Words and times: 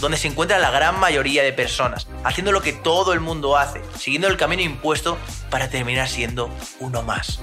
donde 0.00 0.16
se 0.16 0.28
encuentra 0.28 0.58
la 0.58 0.70
gran 0.70 0.98
mayoría 1.00 1.42
de 1.42 1.52
personas, 1.52 2.06
haciendo 2.24 2.52
lo 2.52 2.62
que 2.62 2.72
todo 2.72 3.12
el 3.12 3.20
mundo 3.20 3.56
hace, 3.56 3.80
siguiendo 3.98 4.28
el 4.28 4.36
camino 4.36 4.62
impuesto 4.62 5.18
para 5.50 5.68
terminar 5.68 6.08
siendo 6.08 6.50
uno 6.80 7.02
más. 7.02 7.40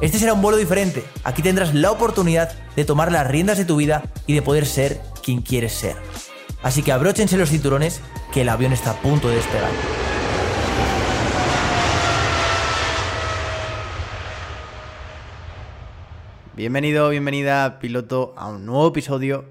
Este 0.00 0.18
será 0.18 0.32
un 0.32 0.42
vuelo 0.42 0.58
diferente. 0.58 1.04
Aquí 1.24 1.42
tendrás 1.42 1.74
la 1.74 1.90
oportunidad 1.90 2.52
de 2.74 2.84
tomar 2.84 3.12
las 3.12 3.26
riendas 3.26 3.58
de 3.58 3.64
tu 3.64 3.76
vida 3.76 4.02
y 4.26 4.34
de 4.34 4.42
poder 4.42 4.66
ser 4.66 5.00
quien 5.22 5.42
quieres 5.42 5.72
ser. 5.72 5.96
Así 6.62 6.82
que 6.82 6.92
abróchense 6.92 7.36
los 7.36 7.50
cinturones 7.50 8.00
que 8.32 8.42
el 8.42 8.48
avión 8.48 8.72
está 8.72 8.92
a 8.92 8.94
punto 8.94 9.28
de 9.28 9.36
despegar. 9.36 9.70
Bienvenido, 16.54 17.08
bienvenida, 17.08 17.78
piloto, 17.78 18.34
a 18.36 18.46
un 18.48 18.66
nuevo 18.66 18.88
episodio 18.88 19.46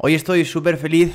Hoy 0.00 0.14
estoy 0.14 0.44
súper 0.44 0.76
feliz, 0.76 1.12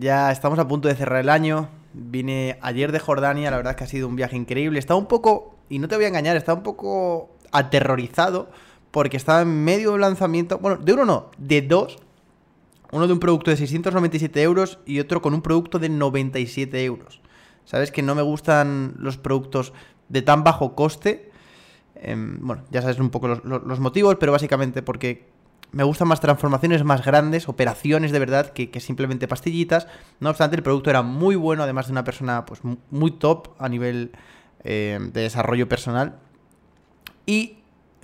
ya 0.00 0.32
estamos 0.32 0.58
a 0.58 0.66
punto 0.66 0.88
de 0.88 0.96
cerrar 0.96 1.20
el 1.20 1.28
año. 1.28 1.68
Vine 1.92 2.58
ayer 2.60 2.90
de 2.90 2.98
Jordania, 2.98 3.52
la 3.52 3.56
verdad 3.56 3.74
es 3.74 3.76
que 3.76 3.84
ha 3.84 3.86
sido 3.86 4.08
un 4.08 4.16
viaje 4.16 4.34
increíble. 4.34 4.80
Estaba 4.80 4.98
un 4.98 5.06
poco, 5.06 5.54
y 5.68 5.78
no 5.78 5.86
te 5.86 5.94
voy 5.94 6.06
a 6.06 6.08
engañar, 6.08 6.36
estaba 6.36 6.58
un 6.58 6.64
poco 6.64 7.30
aterrorizado 7.52 8.50
porque 8.90 9.16
estaba 9.16 9.42
en 9.42 9.62
medio 9.62 9.90
de 9.90 9.94
un 9.94 10.00
lanzamiento, 10.00 10.58
bueno, 10.58 10.76
de 10.78 10.92
uno 10.92 11.04
no, 11.04 11.30
de 11.38 11.62
dos. 11.62 11.98
Uno 12.90 13.06
de 13.06 13.12
un 13.12 13.20
producto 13.20 13.52
de 13.52 13.58
697 13.58 14.42
euros 14.42 14.80
y 14.86 14.98
otro 14.98 15.22
con 15.22 15.32
un 15.32 15.40
producto 15.40 15.78
de 15.78 15.88
97 15.88 16.84
euros. 16.84 17.20
Sabes 17.64 17.92
que 17.92 18.02
no 18.02 18.16
me 18.16 18.22
gustan 18.22 18.94
los 18.98 19.18
productos 19.18 19.72
de 20.08 20.22
tan 20.22 20.42
bajo 20.42 20.74
coste. 20.74 21.30
Em, 21.94 22.38
bueno, 22.40 22.64
ya 22.72 22.82
sabes 22.82 22.98
un 22.98 23.10
poco 23.10 23.28
los 23.28 23.78
motivos, 23.78 24.16
pero 24.18 24.32
básicamente 24.32 24.82
porque 24.82 25.35
me 25.72 25.84
gustan 25.84 26.08
más 26.08 26.20
transformaciones 26.20 26.84
más 26.84 27.04
grandes, 27.04 27.48
operaciones 27.48 28.12
de 28.12 28.18
verdad, 28.18 28.52
que, 28.52 28.80
simplemente 28.80 29.28
pastillitas. 29.28 29.86
No 30.20 30.30
obstante, 30.30 30.56
el 30.56 30.62
producto 30.62 30.90
era 30.90 31.02
muy 31.02 31.36
bueno, 31.36 31.62
además 31.62 31.86
de 31.86 31.92
una 31.92 32.04
persona 32.04 32.46
pues, 32.46 32.60
muy 32.90 33.10
top 33.10 33.48
a 33.58 33.68
nivel 33.68 34.12
eh, 34.64 34.98
de 35.12 35.20
desarrollo 35.20 35.68
personal. 35.68 36.18
Y 37.26 37.58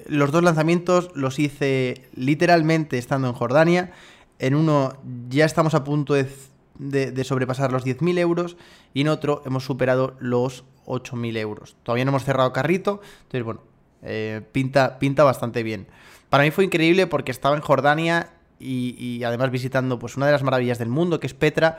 los 0.06 0.32
dos 0.32 0.42
lanzamientos 0.42 1.10
los 1.14 1.38
hice 1.38 2.08
literalmente 2.14 2.98
estando 2.98 3.28
en 3.28 3.34
Jordania. 3.34 3.92
En 4.38 4.54
uno 4.54 4.96
ya 5.28 5.44
estamos 5.44 5.74
a 5.74 5.84
punto 5.84 6.14
de, 6.14 7.24
sobrepasar 7.24 7.72
los 7.72 7.86
10.000 7.86 8.18
euros 8.18 8.56
y 8.92 9.02
en 9.02 9.08
otro 9.08 9.42
hemos 9.46 9.64
superado 9.64 10.16
los 10.18 10.64
8.000 10.86 11.36
euros. 11.38 11.76
Todavía 11.84 12.04
no 12.04 12.10
hemos 12.10 12.24
cerrado 12.24 12.52
carrito, 12.52 13.00
entonces 13.22 13.44
bueno, 13.44 13.60
eh, 14.02 14.42
pinta, 14.52 14.98
pinta 14.98 15.24
bastante 15.24 15.62
bien. 15.62 15.86
Para 16.28 16.44
mí 16.44 16.50
fue 16.50 16.64
increíble 16.64 17.06
porque 17.06 17.30
estaba 17.30 17.56
en 17.56 17.62
Jordania 17.62 18.30
y, 18.58 19.22
además 19.24 19.50
visitando 19.50 19.98
pues 19.98 20.16
una 20.16 20.26
de 20.26 20.32
las 20.32 20.42
maravillas 20.42 20.78
del 20.78 20.88
mundo, 20.88 21.20
que 21.20 21.26
es 21.26 21.34
Petra, 21.34 21.78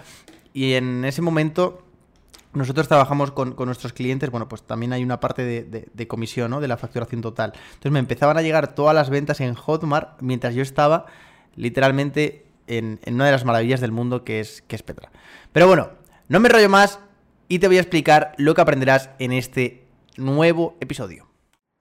y 0.54 0.74
en 0.74 1.06
ese 1.06 1.22
momento 1.22 1.84
nosotros 2.54 2.88
trabajamos 2.88 3.32
con, 3.32 3.56
nuestros 3.66 3.94
clientes, 3.94 4.30
bueno, 4.30 4.48
pues 4.48 4.64
también 4.64 4.94
hay 4.94 5.04
una 5.04 5.20
parte 5.20 5.44
de, 5.44 6.08
comisión, 6.08 6.52
¿no? 6.52 6.62
De 6.62 6.68
la 6.68 6.78
facturación 6.78 7.22
total. 7.22 7.54
Entonces 7.56 7.92
me 7.92 8.00
empezaban 8.00 8.38
a 8.38 8.42
llegar 8.42 8.76
todas 8.76 8.94
las 8.94 9.10
ventas 9.10 9.40
en 9.42 9.56
Hotmart 9.56 10.22
mientras 10.22 10.54
yo 10.54 10.62
estaba 10.62 11.08
literalmente 11.56 12.46
en, 12.68 13.00
una 13.08 13.26
de 13.26 13.32
las 13.32 13.46
maravillas 13.46 13.82
del 13.82 13.92
mundo 13.92 14.24
que 14.24 14.40
es, 14.40 14.62
que 14.62 14.76
es 14.76 14.84
Petra. 14.84 15.12
Pero 15.52 15.68
bueno, 15.68 15.92
no 16.28 16.40
me 16.40 16.50
rollo 16.50 16.70
más 16.70 17.00
y 17.48 17.60
te 17.60 17.68
voy 17.68 17.78
a 17.78 17.82
explicar 17.82 18.34
lo 18.38 18.54
que 18.54 18.62
aprenderás 18.62 19.10
en 19.20 19.32
este 19.32 19.88
nuevo 20.18 20.78
episodio. 20.80 21.33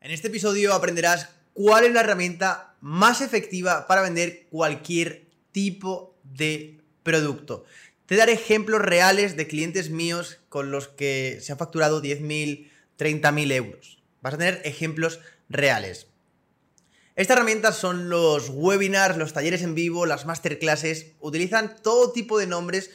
En 0.02 0.10
este 0.10 0.26
episodio 0.26 0.74
aprenderás 0.74 1.28
cuál 1.52 1.84
es 1.84 1.92
la 1.92 2.00
herramienta 2.00 2.74
más 2.80 3.20
efectiva 3.20 3.86
para 3.86 4.02
vender 4.02 4.48
cualquier 4.50 5.28
tipo 5.52 6.18
de 6.24 6.80
producto. 7.04 7.64
Te 8.06 8.16
daré 8.16 8.32
ejemplos 8.32 8.82
reales 8.82 9.36
de 9.36 9.46
clientes 9.46 9.90
míos 9.90 10.40
con 10.48 10.72
los 10.72 10.88
que 10.88 11.38
se 11.40 11.52
han 11.52 11.58
facturado 11.58 12.02
10.000, 12.02 12.68
30.000 12.98 13.52
euros. 13.52 14.02
Vas 14.22 14.34
a 14.34 14.38
tener 14.38 14.60
ejemplos 14.64 15.20
reales. 15.48 16.08
Estas 17.14 17.36
herramientas 17.36 17.76
son 17.76 18.08
los 18.08 18.48
webinars, 18.48 19.16
los 19.16 19.32
talleres 19.32 19.62
en 19.62 19.76
vivo, 19.76 20.04
las 20.04 20.26
masterclasses. 20.26 21.12
Utilizan 21.20 21.76
todo 21.80 22.10
tipo 22.10 22.40
de 22.40 22.48
nombres, 22.48 22.90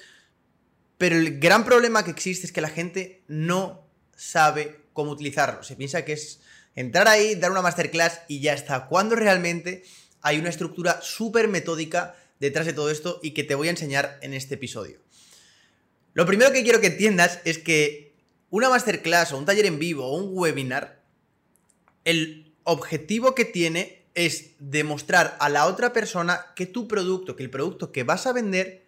pero 0.98 1.16
el 1.16 1.40
gran 1.40 1.64
problema 1.64 2.04
que 2.04 2.12
existe 2.12 2.48
es 2.48 2.52
que 2.52 2.60
la 2.60 2.68
gente 2.68 3.24
no 3.30 3.88
sabe 4.14 4.82
cómo 4.92 5.12
utilizarlo. 5.12 5.64
Se 5.64 5.78
piensa 5.78 6.04
que 6.04 6.12
es 6.12 6.42
entrar 6.78 7.08
ahí, 7.08 7.36
dar 7.36 7.52
una 7.52 7.64
masterclass 7.64 8.22
y 8.28 8.40
ya 8.40 8.54
está. 8.54 8.88
Cuando 8.88 9.16
realmente 9.16 9.84
hay 10.22 10.38
una 10.38 10.50
estructura 10.50 11.02
súper 11.02 11.48
metódica 11.48 12.16
detrás 12.40 12.68
de 12.68 12.74
todo 12.74 12.92
esto 12.92 13.20
y 13.24 13.32
que 13.32 13.44
te 13.44 13.56
voy 13.56 13.68
a 13.68 13.72
enseñar 13.72 14.20
en 14.22 14.34
este 14.34 14.56
episodio. 14.56 15.00
Lo 16.14 16.26
primero 16.26 16.52
que 16.52 16.64
quiero 16.64 16.80
que 16.80 16.88
entiendas 16.88 17.40
es 17.46 17.58
que 17.58 18.14
una 18.52 18.70
masterclass 18.70 19.34
o 19.34 19.40
un 19.40 19.46
taller 19.46 19.66
en 19.66 19.80
vivo 19.80 20.06
o 20.06 20.18
un 20.18 20.30
webinar, 20.32 21.04
el 22.06 22.54
objetivo 22.64 23.34
que 23.34 23.46
tiene 23.46 24.06
es 24.14 24.52
demostrar 24.60 25.36
a 25.40 25.50
la 25.50 25.66
otra 25.66 25.94
persona 25.94 26.46
que 26.56 26.68
tu 26.68 26.88
producto, 26.88 27.36
que 27.36 27.44
el 27.44 27.50
producto 27.50 27.92
que 27.92 28.04
vas 28.04 28.28
a 28.28 28.34
vender 28.34 28.86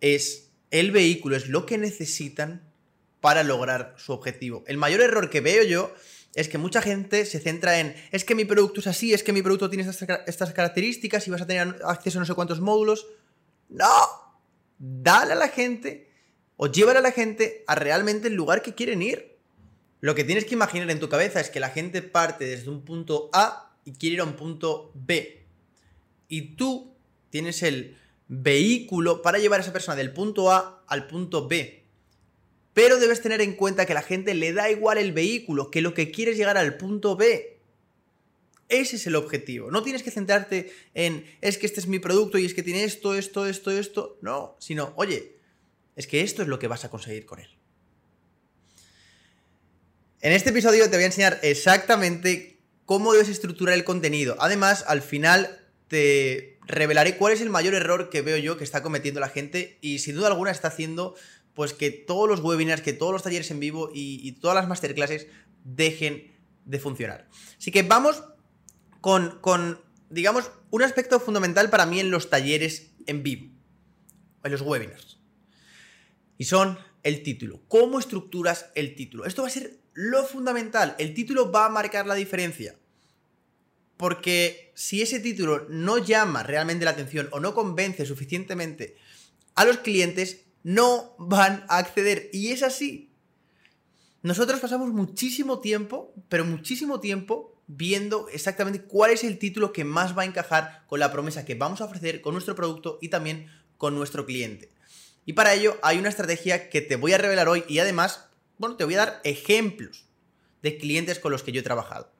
es 0.00 0.50
el 0.70 0.92
vehículo, 0.92 1.34
es 1.34 1.48
lo 1.48 1.66
que 1.66 1.78
necesitan 1.78 2.72
para 3.20 3.42
lograr 3.42 3.96
su 3.98 4.12
objetivo. 4.12 4.62
El 4.68 4.78
mayor 4.78 5.00
error 5.00 5.30
que 5.30 5.40
veo 5.40 5.64
yo 5.64 5.92
es 6.34 6.48
que 6.48 6.58
mucha 6.58 6.80
gente 6.80 7.24
se 7.26 7.40
centra 7.40 7.80
en, 7.80 7.94
es 8.12 8.24
que 8.24 8.34
mi 8.34 8.44
producto 8.44 8.80
es 8.80 8.86
así, 8.86 9.12
es 9.12 9.22
que 9.22 9.32
mi 9.32 9.42
producto 9.42 9.68
tiene 9.68 9.88
estas, 10.26 10.52
características 10.52 11.26
y 11.26 11.30
vas 11.30 11.42
a 11.42 11.46
tener 11.46 11.76
acceso 11.84 12.18
a 12.18 12.20
no 12.20 12.26
sé 12.26 12.34
cuántos 12.34 12.60
módulos. 12.60 13.06
No, 13.68 13.88
dale 14.78 15.32
a 15.32 15.36
la 15.36 15.48
gente 15.48 16.10
o 16.56 16.68
llévale 16.68 17.00
a 17.00 17.02
la 17.02 17.12
gente 17.12 17.64
a 17.66 17.74
realmente 17.74 18.28
el 18.28 18.34
lugar 18.34 18.62
que 18.62 18.74
quieren 18.74 19.02
ir. 19.02 19.38
Lo 20.00 20.14
que 20.14 20.24
tienes 20.24 20.44
que 20.44 20.54
imaginar 20.54 20.90
en 20.90 21.00
tu 21.00 21.08
cabeza 21.08 21.40
es 21.40 21.50
que 21.50 21.60
la 21.60 21.70
gente 21.70 22.00
parte 22.00 22.44
desde 22.44 22.70
un 22.70 22.84
punto 22.84 23.28
A 23.32 23.76
y 23.84 23.92
quiere 23.92 24.14
ir 24.14 24.20
a 24.20 24.24
un 24.24 24.34
punto 24.34 24.92
B. 24.94 25.46
Y 26.28 26.54
tú 26.56 26.94
tienes 27.30 27.62
el 27.62 27.98
vehículo 28.28 29.20
para 29.20 29.38
llevar 29.38 29.60
a 29.60 29.62
esa 29.62 29.72
persona 29.72 29.96
del 29.96 30.12
punto 30.12 30.52
A 30.52 30.84
al 30.86 31.06
punto 31.08 31.48
B. 31.48 31.79
Pero 32.80 32.98
debes 32.98 33.20
tener 33.20 33.42
en 33.42 33.52
cuenta 33.52 33.84
que 33.84 33.92
la 33.92 34.00
gente 34.00 34.32
le 34.32 34.54
da 34.54 34.70
igual 34.70 34.96
el 34.96 35.12
vehículo, 35.12 35.70
que 35.70 35.82
lo 35.82 35.92
que 35.92 36.10
quiere 36.10 36.34
llegar 36.34 36.56
al 36.56 36.78
punto 36.78 37.14
B. 37.14 37.58
Ese 38.70 38.96
es 38.96 39.06
el 39.06 39.16
objetivo. 39.16 39.70
No 39.70 39.82
tienes 39.82 40.02
que 40.02 40.10
centrarte 40.10 40.72
en, 40.94 41.26
es 41.42 41.58
que 41.58 41.66
este 41.66 41.80
es 41.80 41.86
mi 41.86 41.98
producto 41.98 42.38
y 42.38 42.46
es 42.46 42.54
que 42.54 42.62
tiene 42.62 42.84
esto, 42.84 43.14
esto, 43.14 43.44
esto, 43.46 43.70
esto. 43.70 44.16
No, 44.22 44.56
sino, 44.60 44.94
oye, 44.96 45.36
es 45.94 46.06
que 46.06 46.22
esto 46.22 46.40
es 46.40 46.48
lo 46.48 46.58
que 46.58 46.68
vas 46.68 46.86
a 46.86 46.88
conseguir 46.88 47.26
con 47.26 47.40
él. 47.40 47.50
En 50.22 50.32
este 50.32 50.48
episodio 50.48 50.88
te 50.88 50.96
voy 50.96 51.02
a 51.02 51.08
enseñar 51.08 51.38
exactamente 51.42 52.60
cómo 52.86 53.12
debes 53.12 53.28
estructurar 53.28 53.74
el 53.74 53.84
contenido. 53.84 54.36
Además, 54.38 54.86
al 54.88 55.02
final 55.02 55.66
te 55.88 56.58
revelaré 56.66 57.18
cuál 57.18 57.34
es 57.34 57.42
el 57.42 57.50
mayor 57.50 57.74
error 57.74 58.08
que 58.08 58.22
veo 58.22 58.38
yo 58.38 58.56
que 58.56 58.64
está 58.64 58.82
cometiendo 58.82 59.20
la 59.20 59.28
gente 59.28 59.76
y 59.82 59.98
sin 59.98 60.14
duda 60.14 60.28
alguna 60.28 60.50
está 60.50 60.68
haciendo 60.68 61.14
pues 61.60 61.74
que 61.74 61.90
todos 61.90 62.26
los 62.26 62.40
webinars, 62.40 62.80
que 62.80 62.94
todos 62.94 63.12
los 63.12 63.22
talleres 63.22 63.50
en 63.50 63.60
vivo 63.60 63.90
y, 63.92 64.32
todas 64.40 64.54
las 64.54 64.66
masterclasses 64.66 65.26
dejen 65.62 66.32
de 66.64 66.78
funcionar. 66.78 67.28
Así 67.58 67.70
que 67.70 67.82
vamos 67.82 68.24
con, 69.02 69.38
con, 69.42 69.78
digamos, 70.08 70.50
un 70.70 70.82
aspecto 70.82 71.20
fundamental 71.20 71.68
para 71.68 71.84
mí 71.84 72.00
en 72.00 72.10
los 72.10 72.30
talleres 72.30 72.92
en 73.04 73.22
vivo, 73.22 73.50
en 74.42 74.52
los 74.52 74.62
webinars. 74.62 75.18
Y 76.38 76.46
son 76.46 76.78
el 77.02 77.22
título. 77.22 77.60
¿Cómo 77.68 77.98
estructuras 77.98 78.70
el 78.74 78.94
título? 78.94 79.26
Esto 79.26 79.42
va 79.42 79.48
a 79.48 79.50
ser 79.50 79.80
lo 79.92 80.24
fundamental. 80.24 80.96
El 80.98 81.12
título 81.12 81.52
va 81.52 81.66
a 81.66 81.68
marcar 81.68 82.06
la 82.06 82.14
diferencia. 82.14 82.74
Porque 83.98 84.72
si 84.74 85.02
ese 85.02 85.20
título 85.20 85.66
no 85.68 85.98
llama 85.98 86.42
realmente 86.42 86.86
la 86.86 86.92
atención 86.92 87.28
o 87.32 87.38
no 87.38 87.52
convence 87.52 88.06
suficientemente 88.06 88.96
a 89.56 89.66
los 89.66 89.76
clientes, 89.76 90.46
no 90.62 91.14
van 91.18 91.64
a 91.68 91.78
acceder. 91.78 92.30
Y 92.32 92.50
es 92.50 92.62
así. 92.62 93.10
Nosotros 94.22 94.60
pasamos 94.60 94.90
muchísimo 94.90 95.60
tiempo, 95.60 96.12
pero 96.28 96.44
muchísimo 96.44 97.00
tiempo, 97.00 97.56
viendo 97.66 98.28
exactamente 98.28 98.82
cuál 98.82 99.12
es 99.12 99.24
el 99.24 99.38
título 99.38 99.72
que 99.72 99.84
más 99.84 100.16
va 100.16 100.22
a 100.22 100.26
encajar 100.26 100.84
con 100.88 101.00
la 101.00 101.12
promesa 101.12 101.44
que 101.44 101.54
vamos 101.54 101.80
a 101.80 101.84
ofrecer 101.84 102.20
con 102.20 102.34
nuestro 102.34 102.54
producto 102.54 102.98
y 103.00 103.08
también 103.08 103.50
con 103.78 103.94
nuestro 103.94 104.26
cliente. 104.26 104.72
Y 105.24 105.32
para 105.32 105.54
ello 105.54 105.78
hay 105.82 105.98
una 105.98 106.08
estrategia 106.08 106.68
que 106.68 106.80
te 106.80 106.96
voy 106.96 107.12
a 107.12 107.18
revelar 107.18 107.48
hoy 107.48 107.64
y 107.68 107.78
además, 107.78 108.28
bueno, 108.58 108.76
te 108.76 108.84
voy 108.84 108.94
a 108.94 109.06
dar 109.06 109.20
ejemplos 109.24 110.06
de 110.62 110.76
clientes 110.76 111.18
con 111.18 111.32
los 111.32 111.42
que 111.42 111.52
yo 111.52 111.60
he 111.60 111.64
trabajado. 111.64 112.12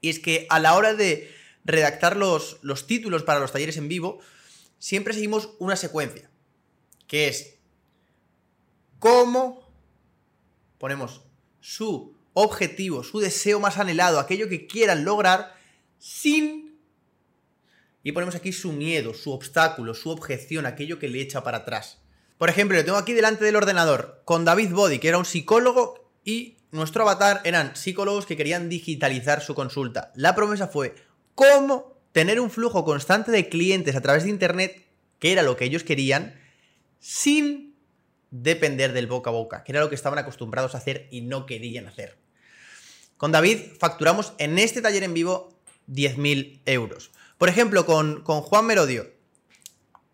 Y 0.00 0.10
es 0.10 0.18
que 0.18 0.46
a 0.50 0.60
la 0.60 0.76
hora 0.76 0.94
de 0.94 1.34
redactar 1.64 2.16
los, 2.16 2.58
los 2.62 2.86
títulos 2.86 3.22
para 3.22 3.40
los 3.40 3.52
talleres 3.52 3.76
en 3.76 3.88
vivo, 3.88 4.20
siempre 4.78 5.14
seguimos 5.14 5.50
una 5.58 5.76
secuencia, 5.76 6.30
que 7.06 7.28
es 7.28 7.53
cómo 8.98 9.68
ponemos 10.78 11.22
su 11.60 12.14
objetivo, 12.34 13.04
su 13.04 13.20
deseo 13.20 13.60
más 13.60 13.78
anhelado, 13.78 14.18
aquello 14.18 14.48
que 14.48 14.66
quieran 14.66 15.04
lograr, 15.04 15.54
sin... 15.98 16.78
Y 18.02 18.12
ponemos 18.12 18.34
aquí 18.34 18.52
su 18.52 18.72
miedo, 18.72 19.14
su 19.14 19.32
obstáculo, 19.32 19.94
su 19.94 20.10
objeción, 20.10 20.66
aquello 20.66 20.98
que 20.98 21.08
le 21.08 21.22
echa 21.22 21.42
para 21.42 21.58
atrás. 21.58 22.02
Por 22.36 22.50
ejemplo, 22.50 22.76
lo 22.76 22.84
tengo 22.84 22.98
aquí 22.98 23.14
delante 23.14 23.44
del 23.44 23.56
ordenador 23.56 24.20
con 24.26 24.44
David 24.44 24.72
Body, 24.72 24.98
que 24.98 25.08
era 25.08 25.18
un 25.18 25.24
psicólogo, 25.24 26.10
y 26.24 26.58
nuestro 26.70 27.02
avatar 27.02 27.40
eran 27.44 27.76
psicólogos 27.76 28.26
que 28.26 28.36
querían 28.36 28.68
digitalizar 28.68 29.40
su 29.40 29.54
consulta. 29.54 30.12
La 30.16 30.34
promesa 30.34 30.68
fue 30.68 30.94
cómo 31.34 31.96
tener 32.12 32.40
un 32.40 32.50
flujo 32.50 32.84
constante 32.84 33.30
de 33.30 33.48
clientes 33.48 33.96
a 33.96 34.00
través 34.00 34.24
de 34.24 34.30
Internet, 34.30 34.84
que 35.18 35.32
era 35.32 35.42
lo 35.42 35.56
que 35.56 35.64
ellos 35.64 35.84
querían, 35.84 36.38
sin 36.98 37.73
depender 38.42 38.92
del 38.92 39.06
boca 39.06 39.30
a 39.30 39.32
boca, 39.32 39.62
que 39.62 39.72
era 39.72 39.80
lo 39.80 39.88
que 39.88 39.94
estaban 39.94 40.18
acostumbrados 40.18 40.74
a 40.74 40.78
hacer 40.78 41.06
y 41.10 41.20
no 41.20 41.46
querían 41.46 41.86
hacer. 41.86 42.18
Con 43.16 43.30
David 43.30 43.58
facturamos 43.78 44.32
en 44.38 44.58
este 44.58 44.82
taller 44.82 45.04
en 45.04 45.14
vivo 45.14 45.56
10.000 45.88 46.62
euros. 46.66 47.12
Por 47.38 47.48
ejemplo, 47.48 47.86
con, 47.86 48.22
con 48.22 48.40
Juan 48.40 48.66
Merodio, 48.66 49.12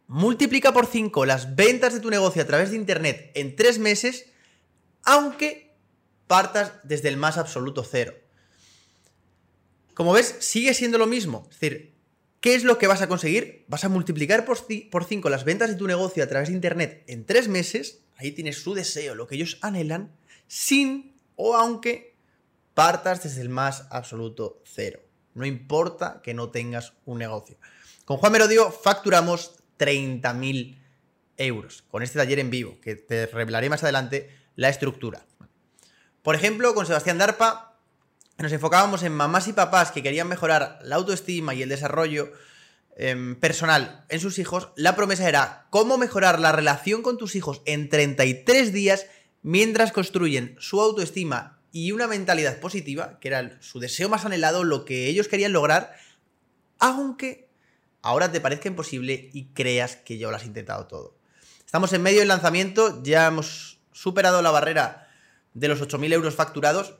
multiplica 0.06 0.72
por 0.72 0.86
5 0.86 1.24
las 1.24 1.56
ventas 1.56 1.94
de 1.94 2.00
tu 2.00 2.10
negocio 2.10 2.42
a 2.42 2.46
través 2.46 2.70
de 2.70 2.76
Internet 2.76 3.30
en 3.34 3.56
3 3.56 3.78
meses, 3.78 4.26
aunque 5.02 5.74
partas 6.26 6.72
desde 6.84 7.08
el 7.08 7.16
más 7.16 7.38
absoluto 7.38 7.84
cero. 7.84 8.12
Como 9.94 10.12
ves, 10.12 10.36
sigue 10.40 10.74
siendo 10.74 10.98
lo 10.98 11.06
mismo. 11.06 11.46
Es 11.50 11.58
decir, 11.58 11.94
¿qué 12.40 12.54
es 12.54 12.64
lo 12.64 12.76
que 12.76 12.86
vas 12.86 13.00
a 13.00 13.08
conseguir? 13.08 13.64
Vas 13.68 13.84
a 13.84 13.88
multiplicar 13.88 14.44
por 14.44 14.58
5 15.04 15.30
las 15.30 15.44
ventas 15.44 15.70
de 15.70 15.76
tu 15.76 15.86
negocio 15.86 16.22
a 16.22 16.26
través 16.26 16.48
de 16.48 16.54
Internet 16.54 17.02
en 17.06 17.24
3 17.24 17.48
meses. 17.48 18.00
Ahí 18.20 18.32
tienes 18.32 18.62
su 18.62 18.74
deseo, 18.74 19.14
lo 19.14 19.26
que 19.26 19.36
ellos 19.36 19.56
anhelan, 19.62 20.12
sin 20.46 21.16
o 21.36 21.56
aunque 21.56 22.14
partas 22.74 23.22
desde 23.22 23.40
el 23.40 23.48
más 23.48 23.86
absoluto 23.90 24.62
cero. 24.64 25.00
No 25.32 25.46
importa 25.46 26.20
que 26.22 26.34
no 26.34 26.50
tengas 26.50 26.92
un 27.06 27.18
negocio. 27.18 27.56
Con 28.04 28.18
Juan 28.18 28.32
Merodio 28.32 28.70
facturamos 28.70 29.52
30.000 29.78 30.78
euros 31.38 31.82
con 31.90 32.02
este 32.02 32.18
taller 32.18 32.38
en 32.40 32.50
vivo, 32.50 32.78
que 32.82 32.94
te 32.94 33.24
revelaré 33.24 33.70
más 33.70 33.82
adelante 33.82 34.30
la 34.54 34.68
estructura. 34.68 35.24
Por 36.22 36.34
ejemplo, 36.34 36.74
con 36.74 36.84
Sebastián 36.84 37.16
Darpa 37.16 37.78
nos 38.36 38.52
enfocábamos 38.52 39.02
en 39.02 39.14
mamás 39.14 39.48
y 39.48 39.54
papás 39.54 39.92
que 39.92 40.02
querían 40.02 40.28
mejorar 40.28 40.78
la 40.82 40.96
autoestima 40.96 41.54
y 41.54 41.62
el 41.62 41.70
desarrollo 41.70 42.32
em, 42.96 43.36
personal 43.36 44.04
en 44.08 44.20
sus 44.20 44.38
hijos. 44.38 44.70
La 44.76 44.96
promesa 44.96 45.28
era 45.28 45.66
cómo 45.70 45.98
mejorar 45.98 46.40
la 46.40 46.52
relación 46.52 47.02
con 47.02 47.18
tus 47.18 47.34
hijos 47.34 47.62
en 47.64 47.88
33 47.88 48.72
días 48.72 49.06
mientras 49.42 49.92
construyen 49.92 50.56
su 50.58 50.80
autoestima 50.80 51.60
y 51.72 51.92
una 51.92 52.06
mentalidad 52.06 52.58
positiva, 52.60 53.18
que 53.20 53.28
era 53.28 53.60
su 53.60 53.78
deseo 53.78 54.08
más 54.08 54.24
anhelado, 54.24 54.64
lo 54.64 54.84
que 54.84 55.06
ellos 55.06 55.28
querían 55.28 55.52
lograr, 55.52 55.94
aunque 56.78 57.48
ahora 58.02 58.32
te 58.32 58.40
parezca 58.40 58.68
imposible 58.68 59.30
y 59.32 59.46
creas 59.52 59.96
que 59.96 60.18
ya 60.18 60.28
lo 60.28 60.36
has 60.36 60.44
intentado 60.44 60.86
todo. 60.86 61.16
Estamos 61.64 61.92
en 61.92 62.02
medio 62.02 62.18
del 62.20 62.28
lanzamiento, 62.28 63.02
ya 63.02 63.26
hemos 63.26 63.80
superado 63.92 64.42
la 64.42 64.50
barrera 64.50 65.08
de 65.54 65.68
los 65.68 65.80
8.000 65.80 66.12
euros 66.12 66.34
facturados, 66.34 66.94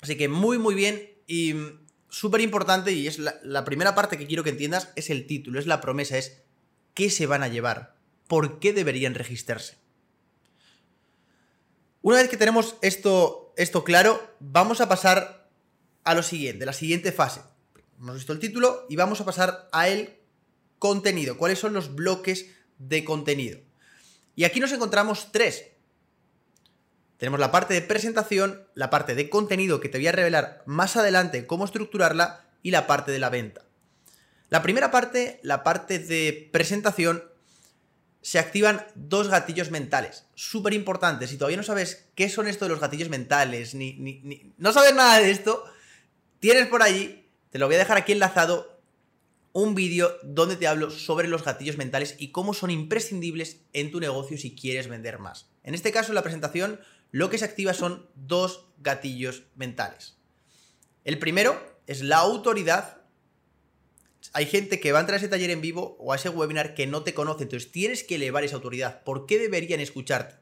así 0.00 0.16
que 0.16 0.28
muy 0.28 0.58
muy 0.58 0.74
bien 0.74 1.10
y 1.26 1.54
súper 2.10 2.40
importante 2.42 2.92
y 2.92 3.06
es 3.06 3.18
la, 3.18 3.40
la 3.42 3.64
primera 3.64 3.94
parte 3.94 4.18
que 4.18 4.26
quiero 4.26 4.44
que 4.44 4.50
entiendas, 4.50 4.90
es 4.96 5.10
el 5.10 5.26
título, 5.26 5.58
es 5.58 5.66
la 5.66 5.80
promesa, 5.80 6.18
es 6.18 6.42
qué 6.94 7.10
se 7.10 7.26
van 7.26 7.42
a 7.42 7.48
llevar, 7.48 7.96
por 8.26 8.58
qué 8.58 8.72
deberían 8.72 9.14
registrarse. 9.14 9.78
Una 12.02 12.16
vez 12.16 12.28
que 12.28 12.36
tenemos 12.36 12.76
esto, 12.80 13.52
esto 13.56 13.84
claro, 13.84 14.20
vamos 14.40 14.80
a 14.80 14.88
pasar 14.88 15.48
a 16.04 16.14
lo 16.14 16.22
siguiente, 16.22 16.64
la 16.64 16.72
siguiente 16.72 17.12
fase. 17.12 17.42
Hemos 17.98 18.16
visto 18.16 18.32
el 18.32 18.38
título 18.38 18.86
y 18.88 18.96
vamos 18.96 19.20
a 19.20 19.26
pasar 19.26 19.68
a 19.72 19.88
el 19.88 20.16
contenido. 20.78 21.36
¿Cuáles 21.36 21.58
son 21.58 21.74
los 21.74 21.94
bloques 21.94 22.46
de 22.78 23.04
contenido? 23.04 23.60
Y 24.34 24.44
aquí 24.44 24.60
nos 24.60 24.72
encontramos 24.72 25.30
tres. 25.32 25.66
Tenemos 27.20 27.38
la 27.38 27.52
parte 27.52 27.74
de 27.74 27.82
presentación, 27.82 28.66
la 28.72 28.88
parte 28.88 29.14
de 29.14 29.28
contenido 29.28 29.78
que 29.78 29.90
te 29.90 29.98
voy 29.98 30.06
a 30.06 30.12
revelar 30.12 30.62
más 30.64 30.96
adelante 30.96 31.46
cómo 31.46 31.66
estructurarla 31.66 32.46
y 32.62 32.70
la 32.70 32.86
parte 32.86 33.12
de 33.12 33.18
la 33.18 33.28
venta. 33.28 33.66
La 34.48 34.62
primera 34.62 34.90
parte, 34.90 35.38
la 35.42 35.62
parte 35.62 35.98
de 35.98 36.48
presentación, 36.50 37.22
se 38.22 38.38
activan 38.38 38.86
dos 38.94 39.28
gatillos 39.28 39.70
mentales, 39.70 40.28
súper 40.34 40.72
importantes. 40.72 41.28
Si 41.28 41.36
todavía 41.36 41.58
no 41.58 41.62
sabes 41.62 42.08
qué 42.14 42.30
son 42.30 42.48
esto 42.48 42.64
de 42.64 42.70
los 42.70 42.80
gatillos 42.80 43.10
mentales, 43.10 43.74
ni, 43.74 43.92
ni, 43.98 44.54
no 44.56 44.72
sabes 44.72 44.94
nada 44.94 45.18
de 45.18 45.30
esto, 45.30 45.62
tienes 46.38 46.68
por 46.68 46.82
allí, 46.82 47.28
te 47.50 47.58
lo 47.58 47.66
voy 47.66 47.74
a 47.74 47.80
dejar 47.80 47.98
aquí 47.98 48.12
enlazado, 48.12 48.80
un 49.52 49.74
vídeo 49.74 50.10
donde 50.22 50.56
te 50.56 50.66
hablo 50.66 50.90
sobre 50.90 51.28
los 51.28 51.44
gatillos 51.44 51.76
mentales 51.76 52.14
y 52.18 52.28
cómo 52.28 52.54
son 52.54 52.70
imprescindibles 52.70 53.60
en 53.74 53.90
tu 53.90 54.00
negocio 54.00 54.38
si 54.38 54.54
quieres 54.54 54.88
vender 54.88 55.18
más. 55.18 55.50
En 55.64 55.74
este 55.74 55.92
caso, 55.92 56.14
la 56.14 56.22
presentación, 56.22 56.80
lo 57.10 57.30
que 57.30 57.38
se 57.38 57.44
activa 57.44 57.74
son 57.74 58.08
dos 58.14 58.68
gatillos 58.78 59.44
mentales. 59.56 60.16
El 61.04 61.18
primero 61.18 61.60
es 61.86 62.02
la 62.02 62.18
autoridad 62.18 63.00
hay 64.32 64.46
gente 64.46 64.80
que 64.80 64.92
va 64.92 64.98
a 64.98 65.00
entrar 65.00 65.14
a 65.14 65.18
ese 65.18 65.28
taller 65.28 65.50
en 65.50 65.60
vivo 65.60 65.96
o 65.98 66.12
a 66.12 66.16
ese 66.16 66.28
webinar 66.28 66.74
que 66.74 66.86
no 66.86 67.02
te 67.02 67.14
conoce, 67.14 67.44
entonces 67.44 67.72
tienes 67.72 68.04
que 68.04 68.16
elevar 68.16 68.44
esa 68.44 68.56
autoridad. 68.56 69.02
¿Por 69.02 69.26
qué 69.26 69.38
deberían 69.38 69.80
escucharte? 69.80 70.36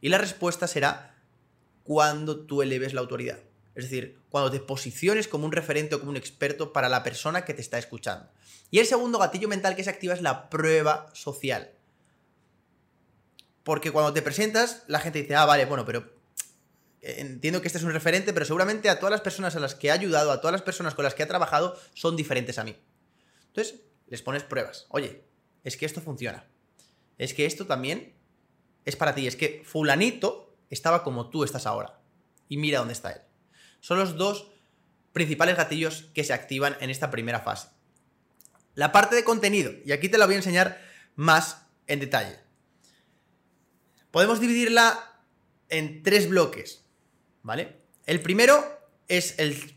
Y 0.00 0.08
la 0.08 0.18
respuesta 0.18 0.66
será 0.66 1.22
cuando 1.82 2.46
tú 2.46 2.62
eleves 2.62 2.94
la 2.94 3.00
autoridad. 3.00 3.38
Es 3.74 3.84
decir, 3.84 4.18
cuando 4.30 4.50
te 4.50 4.60
posiciones 4.60 5.28
como 5.28 5.44
un 5.44 5.52
referente 5.52 5.94
o 5.94 6.00
como 6.00 6.10
un 6.10 6.16
experto 6.16 6.72
para 6.72 6.88
la 6.88 7.02
persona 7.02 7.44
que 7.44 7.54
te 7.54 7.60
está 7.60 7.78
escuchando. 7.78 8.30
Y 8.70 8.78
el 8.78 8.86
segundo 8.86 9.18
gatillo 9.18 9.48
mental 9.48 9.76
que 9.76 9.84
se 9.84 9.90
activa 9.90 10.14
es 10.14 10.22
la 10.22 10.48
prueba 10.48 11.08
social. 11.12 11.72
Porque 13.70 13.92
cuando 13.92 14.12
te 14.12 14.20
presentas, 14.20 14.82
la 14.88 14.98
gente 14.98 15.20
dice, 15.20 15.36
ah, 15.36 15.46
vale, 15.46 15.64
bueno, 15.64 15.84
pero 15.84 16.12
entiendo 17.02 17.60
que 17.60 17.68
este 17.68 17.78
es 17.78 17.84
un 17.84 17.92
referente, 17.92 18.32
pero 18.32 18.44
seguramente 18.44 18.88
a 18.90 18.98
todas 18.98 19.12
las 19.12 19.20
personas 19.20 19.54
a 19.54 19.60
las 19.60 19.76
que 19.76 19.92
ha 19.92 19.94
ayudado, 19.94 20.32
a 20.32 20.40
todas 20.40 20.50
las 20.50 20.62
personas 20.62 20.96
con 20.96 21.04
las 21.04 21.14
que 21.14 21.22
ha 21.22 21.28
trabajado, 21.28 21.78
son 21.94 22.16
diferentes 22.16 22.58
a 22.58 22.64
mí. 22.64 22.76
Entonces, 23.46 23.76
les 24.08 24.22
pones 24.22 24.42
pruebas. 24.42 24.86
Oye, 24.88 25.22
es 25.62 25.76
que 25.76 25.86
esto 25.86 26.00
funciona. 26.00 26.48
Es 27.16 27.32
que 27.32 27.46
esto 27.46 27.64
también 27.64 28.12
es 28.84 28.96
para 28.96 29.14
ti. 29.14 29.28
Es 29.28 29.36
que 29.36 29.62
fulanito 29.64 30.52
estaba 30.68 31.04
como 31.04 31.30
tú 31.30 31.44
estás 31.44 31.64
ahora. 31.64 32.00
Y 32.48 32.56
mira 32.56 32.80
dónde 32.80 32.94
está 32.94 33.12
él. 33.12 33.20
Son 33.78 34.00
los 34.00 34.16
dos 34.16 34.50
principales 35.12 35.56
gatillos 35.56 36.10
que 36.12 36.24
se 36.24 36.32
activan 36.32 36.76
en 36.80 36.90
esta 36.90 37.12
primera 37.12 37.38
fase. 37.38 37.68
La 38.74 38.90
parte 38.90 39.14
de 39.14 39.22
contenido, 39.22 39.70
y 39.84 39.92
aquí 39.92 40.08
te 40.08 40.18
la 40.18 40.26
voy 40.26 40.34
a 40.34 40.38
enseñar 40.38 40.82
más 41.14 41.66
en 41.86 42.00
detalle. 42.00 42.49
Podemos 44.10 44.40
dividirla 44.40 45.22
en 45.68 46.02
tres 46.02 46.28
bloques. 46.28 46.84
¿vale? 47.42 47.76
El 48.06 48.20
primero 48.20 48.64
es 49.08 49.38
el... 49.38 49.76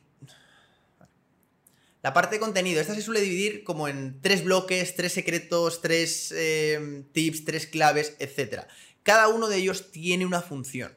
La 2.02 2.14
parte 2.14 2.36
de 2.36 2.42
contenido. 2.42 2.82
Esta 2.82 2.96
se 2.96 3.02
suele 3.02 3.22
dividir 3.22 3.64
como 3.64 3.88
en 3.88 4.20
tres 4.20 4.44
bloques, 4.44 4.94
tres 4.96 5.14
secretos, 5.14 5.82
tres 5.82 6.34
eh, 6.36 7.06
tips, 7.14 7.46
tres 7.46 7.66
claves, 7.66 8.18
etc. 8.20 8.64
Cada 9.04 9.30
uno 9.30 9.48
de 9.48 9.58
ellos 9.58 9.90
tiene 9.90 10.26
una 10.26 10.42
función. 10.42 10.94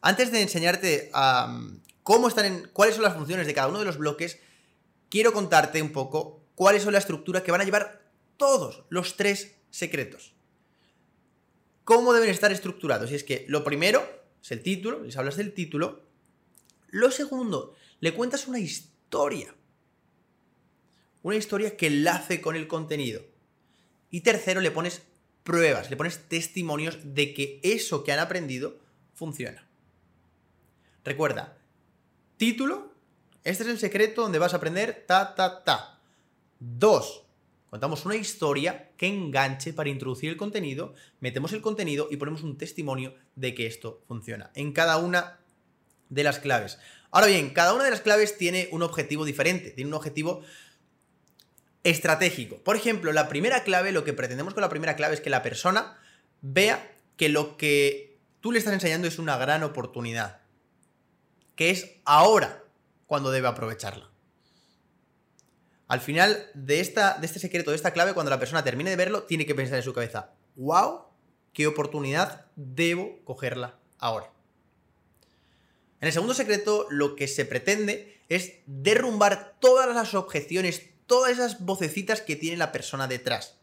Antes 0.00 0.30
de 0.30 0.40
enseñarte 0.40 1.10
cómo 2.04 2.28
están 2.28 2.44
en, 2.44 2.70
cuáles 2.72 2.94
son 2.94 3.02
las 3.02 3.16
funciones 3.16 3.46
de 3.48 3.54
cada 3.54 3.66
uno 3.68 3.80
de 3.80 3.84
los 3.84 3.98
bloques, 3.98 4.38
quiero 5.08 5.32
contarte 5.32 5.82
un 5.82 5.90
poco 5.90 6.40
cuáles 6.54 6.84
son 6.84 6.92
la 6.92 7.00
estructura 7.00 7.42
que 7.42 7.50
van 7.50 7.62
a 7.62 7.64
llevar 7.64 8.00
todos 8.36 8.84
los 8.88 9.16
tres 9.16 9.56
secretos. 9.70 10.32
¿Cómo 11.90 12.12
deben 12.12 12.30
estar 12.30 12.52
estructurados? 12.52 13.10
Y 13.10 13.16
es 13.16 13.24
que 13.24 13.44
lo 13.48 13.64
primero 13.64 14.08
es 14.40 14.52
el 14.52 14.62
título, 14.62 15.02
les 15.02 15.16
hablas 15.16 15.36
del 15.36 15.52
título. 15.52 16.04
Lo 16.90 17.10
segundo, 17.10 17.74
le 17.98 18.14
cuentas 18.14 18.46
una 18.46 18.60
historia. 18.60 19.52
Una 21.24 21.34
historia 21.34 21.76
que 21.76 21.88
enlace 21.88 22.40
con 22.40 22.54
el 22.54 22.68
contenido. 22.68 23.22
Y 24.08 24.20
tercero, 24.20 24.60
le 24.60 24.70
pones 24.70 25.02
pruebas, 25.42 25.90
le 25.90 25.96
pones 25.96 26.28
testimonios 26.28 26.96
de 27.02 27.34
que 27.34 27.58
eso 27.64 28.04
que 28.04 28.12
han 28.12 28.20
aprendido 28.20 28.78
funciona. 29.12 29.66
Recuerda, 31.04 31.58
título, 32.36 32.94
este 33.42 33.64
es 33.64 33.68
el 33.68 33.80
secreto 33.80 34.22
donde 34.22 34.38
vas 34.38 34.54
a 34.54 34.58
aprender 34.58 35.06
ta, 35.08 35.34
ta, 35.34 35.64
ta. 35.64 35.98
Dos, 36.60 37.24
Contamos 37.70 38.04
una 38.04 38.16
historia 38.16 38.90
que 38.96 39.06
enganche 39.06 39.72
para 39.72 39.88
introducir 39.88 40.28
el 40.28 40.36
contenido, 40.36 40.94
metemos 41.20 41.52
el 41.52 41.62
contenido 41.62 42.08
y 42.10 42.16
ponemos 42.16 42.42
un 42.42 42.58
testimonio 42.58 43.14
de 43.36 43.54
que 43.54 43.66
esto 43.66 44.02
funciona 44.08 44.50
en 44.54 44.72
cada 44.72 44.96
una 44.96 45.38
de 46.08 46.24
las 46.24 46.40
claves. 46.40 46.78
Ahora 47.12 47.28
bien, 47.28 47.50
cada 47.50 47.72
una 47.72 47.84
de 47.84 47.90
las 47.90 48.00
claves 48.00 48.36
tiene 48.36 48.68
un 48.72 48.82
objetivo 48.82 49.24
diferente, 49.24 49.70
tiene 49.70 49.88
un 49.88 49.94
objetivo 49.94 50.42
estratégico. 51.84 52.58
Por 52.58 52.74
ejemplo, 52.74 53.12
la 53.12 53.28
primera 53.28 53.62
clave, 53.62 53.92
lo 53.92 54.02
que 54.02 54.14
pretendemos 54.14 54.52
con 54.52 54.62
la 54.62 54.68
primera 54.68 54.96
clave 54.96 55.14
es 55.14 55.20
que 55.20 55.30
la 55.30 55.42
persona 55.42 55.96
vea 56.42 56.92
que 57.16 57.28
lo 57.28 57.56
que 57.56 58.18
tú 58.40 58.50
le 58.50 58.58
estás 58.58 58.74
enseñando 58.74 59.06
es 59.06 59.20
una 59.20 59.36
gran 59.38 59.62
oportunidad, 59.62 60.40
que 61.54 61.70
es 61.70 62.00
ahora 62.04 62.64
cuando 63.06 63.30
debe 63.30 63.46
aprovecharla. 63.46 64.10
Al 65.90 66.00
final 66.00 66.48
de, 66.54 66.78
esta, 66.78 67.18
de 67.18 67.26
este 67.26 67.40
secreto, 67.40 67.72
de 67.72 67.76
esta 67.76 67.92
clave, 67.92 68.14
cuando 68.14 68.30
la 68.30 68.38
persona 68.38 68.62
termine 68.62 68.90
de 68.90 68.96
verlo, 68.96 69.24
tiene 69.24 69.44
que 69.44 69.56
pensar 69.56 69.76
en 69.76 69.82
su 69.82 69.92
cabeza, 69.92 70.34
wow, 70.54 71.06
qué 71.52 71.66
oportunidad 71.66 72.46
debo 72.54 73.24
cogerla 73.24 73.76
ahora. 73.98 74.30
En 76.00 76.06
el 76.06 76.12
segundo 76.12 76.32
secreto, 76.32 76.86
lo 76.90 77.16
que 77.16 77.26
se 77.26 77.44
pretende 77.44 78.22
es 78.28 78.52
derrumbar 78.66 79.56
todas 79.58 79.92
las 79.92 80.14
objeciones, 80.14 80.90
todas 81.06 81.32
esas 81.32 81.58
vocecitas 81.58 82.20
que 82.20 82.36
tiene 82.36 82.56
la 82.56 82.70
persona 82.70 83.08
detrás. 83.08 83.58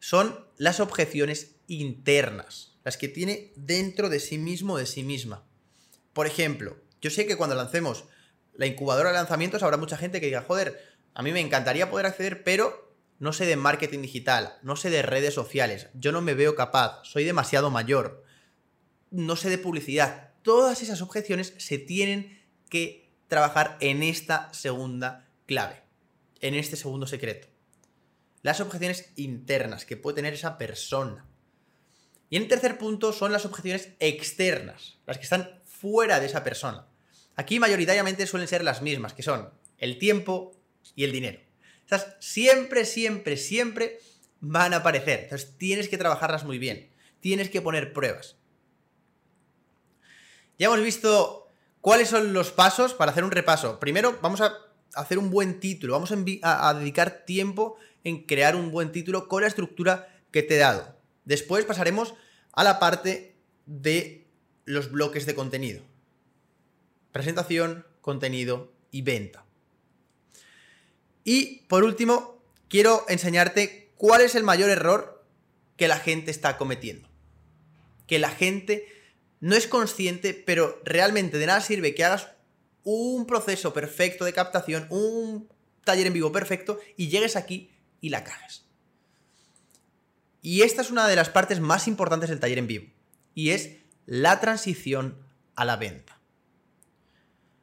Son 0.00 0.44
las 0.58 0.80
objeciones 0.80 1.56
internas, 1.66 2.76
las 2.84 2.98
que 2.98 3.08
tiene 3.08 3.54
dentro 3.56 4.10
de 4.10 4.20
sí 4.20 4.36
mismo, 4.36 4.76
de 4.76 4.84
sí 4.84 5.02
misma. 5.02 5.46
Por 6.12 6.26
ejemplo, 6.26 6.76
yo 7.00 7.08
sé 7.08 7.26
que 7.26 7.38
cuando 7.38 7.56
lancemos 7.56 8.04
la 8.60 8.66
incubadora 8.66 9.08
de 9.08 9.16
lanzamientos 9.16 9.62
habrá 9.62 9.78
mucha 9.78 9.96
gente 9.96 10.20
que 10.20 10.26
diga, 10.26 10.42
joder, 10.42 10.89
a 11.14 11.22
mí 11.22 11.32
me 11.32 11.40
encantaría 11.40 11.90
poder 11.90 12.06
acceder, 12.06 12.44
pero 12.44 12.94
no 13.18 13.32
sé 13.32 13.46
de 13.46 13.56
marketing 13.56 14.00
digital, 14.00 14.58
no 14.62 14.76
sé 14.76 14.90
de 14.90 15.02
redes 15.02 15.34
sociales, 15.34 15.88
yo 15.94 16.12
no 16.12 16.22
me 16.22 16.34
veo 16.34 16.54
capaz, 16.54 17.00
soy 17.04 17.24
demasiado 17.24 17.70
mayor, 17.70 18.24
no 19.10 19.36
sé 19.36 19.50
de 19.50 19.58
publicidad. 19.58 20.30
Todas 20.42 20.82
esas 20.82 21.02
objeciones 21.02 21.54
se 21.58 21.78
tienen 21.78 22.42
que 22.70 23.12
trabajar 23.28 23.76
en 23.80 24.02
esta 24.02 24.52
segunda 24.54 25.28
clave, 25.46 25.82
en 26.40 26.54
este 26.54 26.76
segundo 26.76 27.06
secreto. 27.06 27.48
Las 28.42 28.60
objeciones 28.60 29.12
internas 29.16 29.84
que 29.84 29.98
puede 29.98 30.16
tener 30.16 30.32
esa 30.32 30.56
persona. 30.56 31.26
Y 32.30 32.36
en 32.36 32.48
tercer 32.48 32.78
punto 32.78 33.12
son 33.12 33.32
las 33.32 33.44
objeciones 33.44 33.90
externas, 33.98 34.98
las 35.06 35.18
que 35.18 35.24
están 35.24 35.60
fuera 35.66 36.20
de 36.20 36.26
esa 36.26 36.42
persona. 36.42 36.86
Aquí 37.36 37.58
mayoritariamente 37.58 38.26
suelen 38.26 38.48
ser 38.48 38.64
las 38.64 38.80
mismas, 38.80 39.12
que 39.12 39.22
son 39.22 39.50
el 39.78 39.98
tiempo, 39.98 40.59
y 40.94 41.04
el 41.04 41.12
dinero. 41.12 41.40
Estas 41.82 42.16
siempre, 42.20 42.84
siempre, 42.84 43.36
siempre 43.36 43.98
van 44.40 44.74
a 44.74 44.78
aparecer. 44.78 45.20
Entonces 45.24 45.56
tienes 45.58 45.88
que 45.88 45.98
trabajarlas 45.98 46.44
muy 46.44 46.58
bien. 46.58 46.90
Tienes 47.20 47.50
que 47.50 47.60
poner 47.60 47.92
pruebas. 47.92 48.36
Ya 50.58 50.66
hemos 50.66 50.82
visto 50.82 51.48
cuáles 51.80 52.08
son 52.08 52.32
los 52.32 52.50
pasos 52.50 52.94
para 52.94 53.12
hacer 53.12 53.24
un 53.24 53.30
repaso. 53.30 53.80
Primero 53.80 54.18
vamos 54.22 54.40
a 54.40 54.54
hacer 54.94 55.18
un 55.18 55.30
buen 55.30 55.60
título. 55.60 55.94
Vamos 55.94 56.12
a, 56.12 56.74
dedicar 56.74 57.24
tiempo 57.24 57.76
en 58.04 58.24
crear 58.24 58.56
un 58.56 58.70
buen 58.70 58.92
título 58.92 59.28
con 59.28 59.42
la 59.42 59.48
estructura 59.48 60.08
que 60.30 60.42
te 60.42 60.56
he 60.56 60.58
dado. 60.58 60.96
Después 61.24 61.64
pasaremos 61.64 62.14
a 62.52 62.64
la 62.64 62.78
parte 62.78 63.36
de 63.66 64.26
los 64.64 64.90
bloques 64.90 65.26
de 65.26 65.34
contenido. 65.34 65.82
Presentación, 67.12 67.86
contenido 68.00 68.72
y 68.90 69.02
venta. 69.02 69.44
Y 71.32 71.62
por 71.68 71.84
último, 71.84 72.42
quiero 72.66 73.04
enseñarte 73.08 73.92
cuál 73.94 74.20
es 74.20 74.34
el 74.34 74.42
mayor 74.42 74.68
error 74.68 75.24
que 75.76 75.86
la 75.86 75.96
gente 75.96 76.32
está 76.32 76.56
cometiendo. 76.56 77.08
Que 78.08 78.18
la 78.18 78.30
gente 78.30 78.88
no 79.38 79.54
es 79.54 79.68
consciente, 79.68 80.34
pero 80.34 80.82
realmente 80.84 81.38
de 81.38 81.46
nada 81.46 81.60
sirve 81.60 81.94
que 81.94 82.02
hagas 82.02 82.32
un 82.82 83.26
proceso 83.26 83.72
perfecto 83.72 84.24
de 84.24 84.32
captación, 84.32 84.88
un 84.90 85.48
taller 85.84 86.08
en 86.08 86.14
vivo 86.14 86.32
perfecto 86.32 86.80
y 86.96 87.10
llegues 87.10 87.36
aquí 87.36 87.70
y 88.00 88.08
la 88.08 88.24
cagas. 88.24 88.64
Y 90.42 90.62
esta 90.62 90.82
es 90.82 90.90
una 90.90 91.06
de 91.06 91.14
las 91.14 91.28
partes 91.28 91.60
más 91.60 91.86
importantes 91.86 92.28
del 92.28 92.40
taller 92.40 92.58
en 92.58 92.66
vivo 92.66 92.86
y 93.36 93.50
es 93.50 93.76
la 94.04 94.40
transición 94.40 95.16
a 95.54 95.64
la 95.64 95.76
venta. 95.76 96.19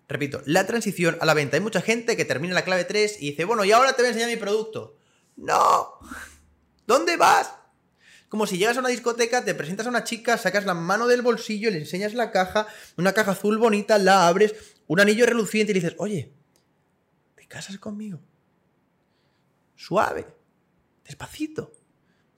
Repito, 0.08 0.42
la 0.46 0.66
transición 0.66 1.18
a 1.20 1.26
la 1.26 1.34
venta. 1.34 1.58
Hay 1.58 1.62
mucha 1.62 1.82
gente 1.82 2.16
que 2.16 2.26
termina 2.26 2.54
la 2.54 2.64
clave 2.64 2.86
3 2.86 3.18
y 3.22 3.32
dice, 3.32 3.46
bueno, 3.46 3.66
y 3.66 3.72
ahora 3.72 3.94
te 3.94 4.02
voy 4.02 4.08
a 4.08 4.10
enseñar 4.10 4.30
mi 4.30 4.38
producto. 4.38 4.98
No. 5.36 6.00
¿Dónde 6.86 7.18
vas? 7.18 7.54
Como 8.30 8.48
si 8.48 8.58
llegas 8.58 8.78
a 8.78 8.80
una 8.82 8.90
discoteca, 8.90 9.44
te 9.44 9.56
presentas 9.56 9.86
a 9.86 9.90
una 9.90 10.04
chica, 10.04 10.38
sacas 10.38 10.66
la 10.66 10.74
mano 10.74 11.08
del 11.08 11.22
bolsillo, 11.22 11.72
le 11.72 11.78
enseñas 11.78 12.14
la 12.14 12.32
caja, 12.32 12.68
una 12.98 13.14
caja 13.14 13.32
azul 13.32 13.58
bonita, 13.58 13.98
la 13.98 14.28
abres, 14.28 14.56
un 14.88 15.00
anillo 15.00 15.26
reluciente 15.26 15.72
y 15.72 15.76
dices, 15.76 15.96
oye, 15.98 16.34
¿te 17.36 17.46
casas 17.48 17.78
conmigo? 17.78 18.20
Suave, 19.76 20.28
despacito, 21.06 21.72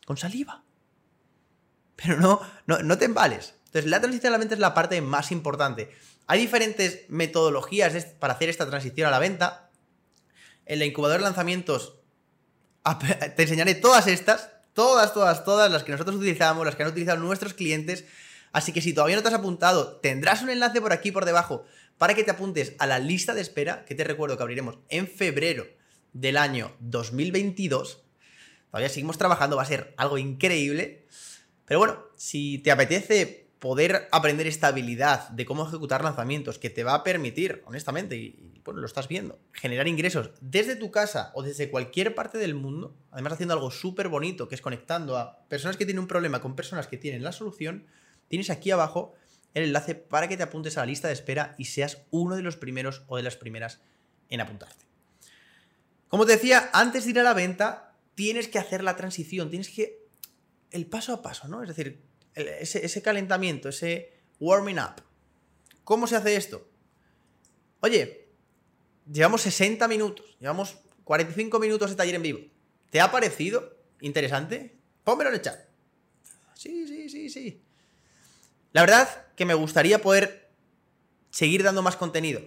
con 0.06 0.18
saliva. 0.18 0.64
Pero 1.96 2.18
no, 2.18 2.42
no, 2.66 2.80
no 2.80 2.98
te 2.98 3.06
embales. 3.06 3.56
Entonces, 3.66 3.90
la 3.90 4.00
transición 4.00 4.32
a 4.32 4.38
la 4.38 4.40
venta 4.40 4.56
es 4.56 4.60
la 4.60 4.74
parte 4.74 5.02
más 5.02 5.32
importante. 5.32 5.92
Hay 6.30 6.40
diferentes 6.40 7.06
metodologías 7.10 8.06
para 8.20 8.34
hacer 8.34 8.50
esta 8.50 8.70
transición 8.70 9.08
a 9.08 9.12
la 9.12 9.18
venta. 9.18 9.72
En 10.68 10.78
la 10.78 10.86
incubadora 10.86 11.18
de 11.18 11.24
lanzamientos 11.24 11.96
te 13.36 13.42
enseñaré 13.42 13.74
todas 13.74 14.06
estas, 14.06 14.52
todas, 14.76 15.12
todas, 15.16 15.44
todas, 15.44 15.72
las 15.72 15.84
que 15.84 15.92
nosotros 15.92 16.18
utilizamos, 16.18 16.64
las 16.64 16.76
que 16.76 16.84
han 16.84 16.90
utilizado 16.90 17.20
nuestros 17.20 17.56
clientes. 17.56 18.06
Así 18.52 18.72
que 18.72 18.82
si 18.84 18.94
todavía 18.94 19.16
no 19.16 19.24
te 19.24 19.30
has 19.30 19.34
apuntado, 19.34 19.98
tendrás 20.02 20.44
un 20.44 20.52
enlace 20.52 20.80
por 20.82 20.94
aquí 20.94 21.12
por 21.12 21.26
debajo 21.26 21.66
para 21.98 22.14
que 22.14 22.24
te 22.24 22.30
apuntes 22.30 22.74
a 22.78 22.86
la 22.86 23.00
lista 23.00 23.34
de 23.34 23.42
espera, 23.42 23.84
que 23.86 23.96
te 23.96 24.04
recuerdo 24.04 24.38
que 24.38 24.44
abriremos 24.44 24.78
en 24.90 25.08
febrero 25.08 25.66
del 26.14 26.38
año 26.38 26.76
2022. 26.80 28.04
Todavía 28.70 28.90
seguimos 28.90 29.18
trabajando, 29.18 29.56
va 29.56 29.64
a 29.64 29.66
ser 29.66 29.96
algo 29.98 30.20
increíble. 30.20 31.08
Pero 31.66 31.80
bueno, 31.80 32.04
si 32.16 32.60
te 32.60 32.70
apetece 32.70 33.49
poder 33.60 34.08
aprender 34.12 34.48
esta 34.48 34.68
habilidad 34.68 35.30
de 35.30 35.46
cómo 35.46 35.68
ejecutar 35.68 36.04
lanzamientos 36.04 36.58
que 36.60 36.70
te 36.70 36.84
va 36.86 36.96
a 36.96 37.04
permitir, 37.04 37.62
honestamente, 37.66 38.16
y, 38.16 38.62
bueno, 38.64 38.80
lo 38.80 38.86
estás 38.86 39.10
viendo, 39.10 39.38
generar 39.52 39.88
ingresos 39.88 40.32
desde 40.40 40.78
tu 40.78 40.92
casa 40.92 41.32
o 41.36 41.44
desde 41.44 41.70
cualquier 41.70 42.16
parte 42.16 42.38
del 42.38 42.56
mundo, 42.56 42.96
además 43.12 43.34
haciendo 43.34 43.54
algo 43.54 43.70
súper 43.70 44.08
bonito, 44.08 44.48
que 44.48 44.56
es 44.56 44.62
conectando 44.62 45.18
a 45.18 45.46
personas 45.50 45.76
que 45.76 45.86
tienen 45.86 46.00
un 46.00 46.08
problema 46.08 46.42
con 46.42 46.56
personas 46.56 46.88
que 46.88 46.98
tienen 46.98 47.24
la 47.24 47.34
solución, 47.34 47.86
tienes 48.30 48.50
aquí 48.50 48.72
abajo 48.72 49.14
el 49.54 49.64
enlace 49.64 49.96
para 49.96 50.30
que 50.30 50.38
te 50.38 50.44
apuntes 50.44 50.78
a 50.78 50.82
la 50.82 50.86
lista 50.86 51.08
de 51.08 51.14
espera 51.14 51.56
y 51.58 51.66
seas 51.66 52.04
uno 52.12 52.36
de 52.36 52.44
los 52.44 52.56
primeros 52.56 53.04
o 53.08 53.18
de 53.18 53.24
las 53.24 53.36
primeras 53.36 53.82
en 54.30 54.40
apuntarte. 54.40 54.86
Como 56.08 56.26
te 56.26 56.34
decía, 56.34 56.70
antes 56.72 57.04
de 57.04 57.12
ir 57.12 57.20
a 57.20 57.24
la 57.24 57.34
venta, 57.34 57.96
tienes 58.16 58.48
que 58.48 58.60
hacer 58.60 58.84
la 58.84 58.96
transición, 58.96 59.50
tienes 59.50 59.70
que... 59.70 60.00
El 60.72 60.86
paso 60.86 61.14
a 61.14 61.22
paso, 61.24 61.48
¿no? 61.48 61.64
Es 61.64 61.68
decir, 61.68 62.09
ese, 62.40 63.02
calentamiento, 63.02 63.70
ese 63.70 64.14
warming 64.40 64.80
up. 64.80 65.02
¿Cómo 65.84 66.08
se 66.08 66.16
hace 66.16 66.36
esto? 66.36 66.68
Oye, 67.82 68.28
llevamos 69.12 69.42
60 69.42 69.88
minutos, 69.88 70.38
llevamos 70.40 70.78
45 71.04 71.60
minutos 71.60 71.90
de 71.90 71.96
taller 71.96 72.16
en 72.16 72.22
vivo. 72.22 72.40
¿Te 72.90 73.02
ha 73.02 73.12
parecido 73.12 73.78
interesante? 74.02 74.76
Pónmelo 75.04 75.30
en 75.30 75.36
el 75.36 75.42
chat. 75.42 75.60
Sí, 76.54 76.88
sí, 76.88 77.10
sí, 77.10 77.30
sí. 77.30 77.62
La 78.72 78.82
verdad 78.82 79.28
que 79.36 79.46
me 79.46 79.54
gustaría 79.54 80.02
poder 80.02 80.52
seguir 81.32 81.64
dando 81.64 81.82
más 81.82 81.96
contenido, 81.96 82.42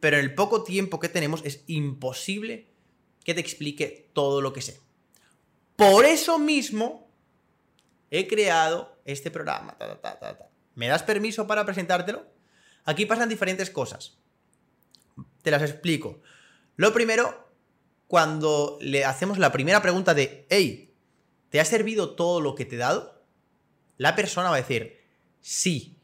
pero 0.00 0.16
en 0.18 0.24
el 0.24 0.34
poco 0.34 0.64
tiempo 0.64 0.98
que 0.98 1.08
tenemos 1.08 1.42
es 1.44 1.62
imposible 1.66 2.68
que 3.24 3.34
te 3.34 3.40
explique 3.40 4.10
todo 4.12 4.40
lo 4.40 4.52
que 4.52 4.62
sé. 4.62 4.80
Por 5.76 6.04
eso 6.04 6.38
mismo 6.38 7.08
he 8.10 8.26
creado 8.26 8.91
este 9.04 9.30
programa, 9.30 9.76
¿Me 10.74 10.88
das 10.88 11.02
permiso 11.02 11.46
para 11.46 11.64
presentártelo? 11.64 12.26
Aquí 12.84 13.06
pasan 13.06 13.28
diferentes 13.28 13.70
cosas. 13.70 14.18
Te 15.42 15.50
las 15.50 15.62
explico. 15.62 16.22
Lo 16.76 16.92
primero, 16.92 17.52
cuando 18.06 18.78
le 18.80 19.04
hacemos 19.04 19.38
la 19.38 19.52
primera 19.52 19.82
pregunta 19.82 20.14
de, 20.14 20.46
hey, 20.48 20.94
¿te 21.50 21.60
ha 21.60 21.64
servido 21.64 22.14
todo 22.14 22.40
lo 22.40 22.54
que 22.54 22.64
te 22.64 22.76
he 22.76 22.78
dado? 22.78 23.22
La 23.98 24.16
persona 24.16 24.50
va 24.50 24.56
a 24.56 24.60
decir, 24.60 25.00
sí. 25.40 25.98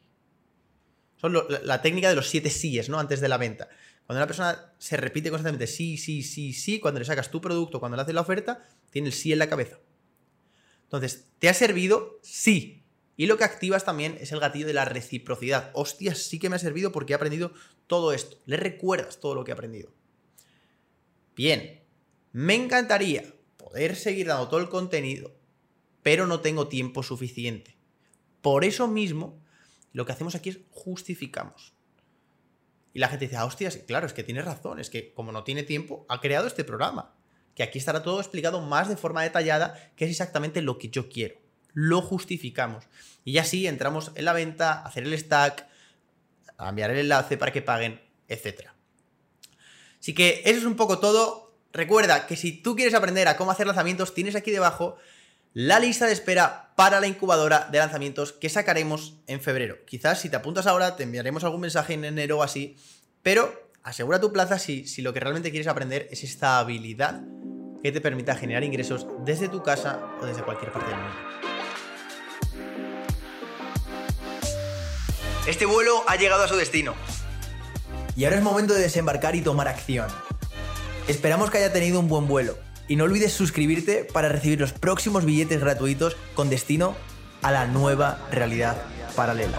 Son 1.16 1.34
la, 1.62 1.82
técnica 1.82 2.08
de 2.08 2.14
los 2.14 2.28
siete 2.28 2.50
síes, 2.50 2.88
¿no? 2.88 2.98
Antes 2.98 3.20
de 3.20 3.28
la 3.28 3.38
venta. 3.38 3.68
Cuando 4.06 4.20
una 4.20 4.26
persona 4.26 4.72
se 4.78 4.96
repite 4.96 5.30
constantemente 5.30 5.66
sí, 5.66 5.98
sí, 5.98 6.22
sí, 6.22 6.52
sí, 6.52 6.80
cuando 6.80 7.00
le 7.00 7.06
sacas 7.06 7.30
tu 7.30 7.40
producto, 7.40 7.80
cuando 7.80 7.96
le 7.96 8.02
haces 8.02 8.14
la 8.14 8.20
oferta, 8.20 8.66
tiene 8.90 9.08
el 9.08 9.14
sí 9.14 9.32
en 9.32 9.38
la 9.38 9.48
cabeza. 9.48 9.78
Entonces, 10.84 11.26
¿te 11.38 11.48
ha 11.48 11.54
servido? 11.54 12.18
Sí. 12.22 12.77
Y 13.18 13.26
lo 13.26 13.36
que 13.36 13.42
activas 13.42 13.84
también 13.84 14.16
es 14.20 14.30
el 14.30 14.38
gatillo 14.38 14.68
de 14.68 14.72
la 14.72 14.84
reciprocidad. 14.84 15.72
Hostia, 15.74 16.14
sí 16.14 16.38
que 16.38 16.48
me 16.48 16.54
ha 16.54 16.60
servido 16.60 16.92
porque 16.92 17.12
he 17.12 17.16
aprendido 17.16 17.52
todo 17.88 18.12
esto. 18.12 18.36
Le 18.46 18.56
recuerdas 18.56 19.18
todo 19.18 19.34
lo 19.34 19.42
que 19.42 19.50
he 19.50 19.54
aprendido. 19.54 19.92
Bien, 21.34 21.82
me 22.30 22.54
encantaría 22.54 23.24
poder 23.56 23.96
seguir 23.96 24.28
dando 24.28 24.46
todo 24.46 24.60
el 24.60 24.68
contenido, 24.68 25.34
pero 26.04 26.28
no 26.28 26.38
tengo 26.38 26.68
tiempo 26.68 27.02
suficiente. 27.02 27.76
Por 28.40 28.64
eso 28.64 28.86
mismo, 28.86 29.42
lo 29.92 30.06
que 30.06 30.12
hacemos 30.12 30.36
aquí 30.36 30.50
es 30.50 30.60
justificamos. 30.70 31.74
Y 32.94 33.00
la 33.00 33.08
gente 33.08 33.24
dice, 33.24 33.36
ah, 33.36 33.46
hostia, 33.46 33.72
sí, 33.72 33.80
claro, 33.80 34.06
es 34.06 34.12
que 34.12 34.22
tienes 34.22 34.44
razón, 34.44 34.78
es 34.78 34.90
que 34.90 35.12
como 35.12 35.32
no 35.32 35.42
tiene 35.42 35.64
tiempo, 35.64 36.06
ha 36.08 36.20
creado 36.20 36.46
este 36.46 36.62
programa. 36.62 37.16
Que 37.56 37.64
aquí 37.64 37.80
estará 37.80 38.00
todo 38.00 38.20
explicado 38.20 38.60
más 38.60 38.88
de 38.88 38.96
forma 38.96 39.24
detallada, 39.24 39.92
que 39.96 40.04
es 40.04 40.12
exactamente 40.12 40.62
lo 40.62 40.78
que 40.78 40.88
yo 40.88 41.08
quiero. 41.08 41.47
Lo 41.72 42.02
justificamos. 42.02 42.84
Y 43.24 43.32
ya 43.32 43.44
sí, 43.44 43.66
entramos 43.66 44.12
en 44.14 44.24
la 44.24 44.32
venta, 44.32 44.82
hacer 44.84 45.04
el 45.04 45.18
stack, 45.18 45.66
enviar 46.58 46.90
el 46.90 46.98
enlace 46.98 47.36
para 47.36 47.52
que 47.52 47.62
paguen, 47.62 48.00
etc. 48.28 48.68
Así 50.00 50.14
que 50.14 50.42
eso 50.44 50.58
es 50.58 50.64
un 50.64 50.76
poco 50.76 50.98
todo. 50.98 51.56
Recuerda 51.72 52.26
que 52.26 52.36
si 52.36 52.52
tú 52.52 52.74
quieres 52.74 52.94
aprender 52.94 53.28
a 53.28 53.36
cómo 53.36 53.50
hacer 53.50 53.66
lanzamientos, 53.66 54.14
tienes 54.14 54.34
aquí 54.34 54.50
debajo 54.50 54.96
la 55.52 55.80
lista 55.80 56.06
de 56.06 56.12
espera 56.12 56.72
para 56.76 57.00
la 57.00 57.06
incubadora 57.06 57.68
de 57.70 57.78
lanzamientos 57.78 58.32
que 58.32 58.48
sacaremos 58.48 59.14
en 59.26 59.40
febrero. 59.40 59.84
Quizás 59.86 60.20
si 60.20 60.28
te 60.28 60.36
apuntas 60.36 60.66
ahora 60.66 60.96
te 60.96 61.02
enviaremos 61.02 61.44
algún 61.44 61.62
mensaje 61.62 61.94
en 61.94 62.04
enero 62.04 62.38
o 62.38 62.42
así, 62.42 62.76
pero 63.22 63.70
asegura 63.82 64.20
tu 64.20 64.32
plaza 64.32 64.58
si, 64.58 64.86
si 64.86 65.02
lo 65.02 65.12
que 65.12 65.20
realmente 65.20 65.50
quieres 65.50 65.66
aprender 65.66 66.08
es 66.10 66.22
esta 66.22 66.58
habilidad 66.58 67.22
que 67.82 67.92
te 67.92 68.00
permita 68.00 68.36
generar 68.36 68.64
ingresos 68.64 69.06
desde 69.24 69.48
tu 69.48 69.62
casa 69.62 70.16
o 70.20 70.26
desde 70.26 70.42
cualquier 70.42 70.72
parte 70.72 70.90
del 70.90 71.00
mundo. 71.00 71.47
Este 75.48 75.64
vuelo 75.64 76.04
ha 76.06 76.16
llegado 76.16 76.42
a 76.42 76.48
su 76.48 76.56
destino. 76.56 76.94
Y 78.14 78.24
ahora 78.24 78.36
es 78.36 78.42
momento 78.42 78.74
de 78.74 78.82
desembarcar 78.82 79.34
y 79.34 79.40
tomar 79.40 79.66
acción. 79.66 80.06
Esperamos 81.06 81.50
que 81.50 81.56
haya 81.56 81.72
tenido 81.72 82.00
un 82.00 82.06
buen 82.06 82.28
vuelo. 82.28 82.58
Y 82.86 82.96
no 82.96 83.04
olvides 83.04 83.32
suscribirte 83.32 84.04
para 84.04 84.28
recibir 84.28 84.60
los 84.60 84.74
próximos 84.74 85.24
billetes 85.24 85.58
gratuitos 85.58 86.18
con 86.34 86.50
destino 86.50 86.94
a 87.40 87.50
la 87.50 87.66
nueva 87.66 88.18
realidad 88.30 88.76
paralela. 89.16 89.58